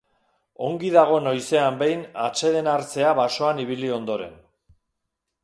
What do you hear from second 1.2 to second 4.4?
noizean behin atseden hartzea basoan ibili ondoren.